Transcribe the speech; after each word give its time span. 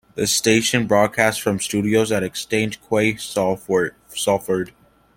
The 0.15 0.25
station 0.25 0.87
broadcasts 0.87 1.39
from 1.39 1.59
studios 1.59 2.11
at 2.11 2.23
Exchange 2.23 2.79
Quay, 2.89 3.17
Salford. 3.17 4.73